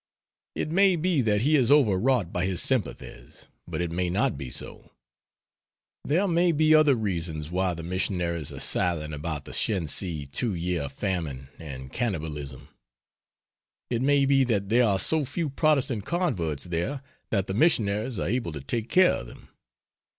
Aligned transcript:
It 0.55 0.71
may 0.71 0.95
be 0.95 1.21
that 1.21 1.41
he 1.43 1.55
is 1.55 1.69
over 1.69 1.95
wrought 1.95 2.33
by 2.33 2.45
his 2.47 2.59
sympathies, 2.59 3.45
but 3.67 3.81
it 3.81 3.91
may 3.91 4.09
not 4.09 4.35
be 4.35 4.49
so. 4.49 4.93
There 6.03 6.27
may 6.27 6.51
be 6.51 6.73
other 6.73 6.95
reasons 6.95 7.51
why 7.51 7.75
the 7.75 7.83
missionaries 7.83 8.51
are 8.51 8.59
silent 8.59 9.13
about 9.13 9.45
the 9.45 9.51
Shensi 9.51 10.25
2 10.31 10.55
year 10.55 10.89
famine 10.89 11.49
and 11.59 11.93
cannibalism. 11.93 12.69
It 13.91 14.01
may 14.01 14.25
be 14.25 14.43
that 14.45 14.69
there 14.69 14.85
are 14.87 14.97
so 14.97 15.23
few 15.23 15.51
Protestant 15.51 16.03
converts 16.03 16.63
there 16.63 17.03
that 17.29 17.45
the 17.45 17.53
missionaries 17.53 18.17
are 18.17 18.27
able 18.27 18.53
to 18.53 18.61
take 18.61 18.89
care 18.89 19.11
of 19.11 19.27
them. 19.27 19.49